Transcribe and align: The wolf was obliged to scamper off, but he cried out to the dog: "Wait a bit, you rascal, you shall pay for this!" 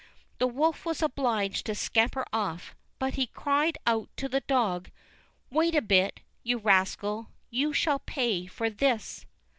The 0.39 0.47
wolf 0.47 0.83
was 0.83 1.03
obliged 1.03 1.67
to 1.67 1.75
scamper 1.75 2.25
off, 2.33 2.73
but 2.97 3.13
he 3.13 3.27
cried 3.27 3.77
out 3.85 4.09
to 4.17 4.27
the 4.27 4.39
dog: 4.39 4.89
"Wait 5.51 5.75
a 5.75 5.81
bit, 5.83 6.21
you 6.41 6.57
rascal, 6.57 7.27
you 7.51 7.71
shall 7.71 7.99
pay 7.99 8.47
for 8.47 8.67
this!" 8.71 9.27